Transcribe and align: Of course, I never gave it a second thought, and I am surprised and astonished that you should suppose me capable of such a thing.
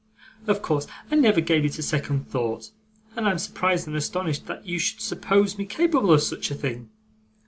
Of 0.47 0.63
course, 0.63 0.87
I 1.11 1.15
never 1.15 1.41
gave 1.41 1.63
it 1.63 1.77
a 1.77 1.83
second 1.83 2.27
thought, 2.27 2.71
and 3.15 3.27
I 3.27 3.29
am 3.29 3.37
surprised 3.37 3.85
and 3.87 3.95
astonished 3.95 4.47
that 4.47 4.65
you 4.65 4.79
should 4.79 4.99
suppose 4.99 5.59
me 5.59 5.65
capable 5.67 6.11
of 6.11 6.23
such 6.23 6.49
a 6.49 6.55
thing. 6.55 6.89